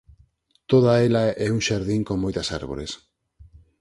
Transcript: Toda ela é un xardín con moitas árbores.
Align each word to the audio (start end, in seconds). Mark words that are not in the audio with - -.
Toda 0.71 0.91
ela 1.07 1.23
é 1.45 1.47
un 1.55 1.61
xardín 1.67 2.01
con 2.07 2.17
moitas 2.23 2.47
árbores. 2.59 2.91